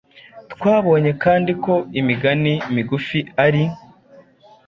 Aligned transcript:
Twabonye 0.53 1.11
kandi 1.23 1.51
ko 1.63 1.73
imigani 1.99 2.53
migufi 2.73 3.19
ari 3.45 3.63